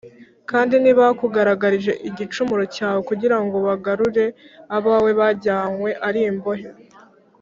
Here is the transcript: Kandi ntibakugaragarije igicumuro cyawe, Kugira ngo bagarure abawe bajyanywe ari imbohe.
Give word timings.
Kandi 0.49 0.73
ntibakugaragarije 0.77 1.91
igicumuro 2.09 2.63
cyawe, 2.75 2.99
Kugira 3.09 3.37
ngo 3.43 3.57
bagarure 3.67 4.25
abawe 4.77 5.11
bajyanywe 5.19 5.89
ari 6.07 6.21
imbohe. 6.31 6.67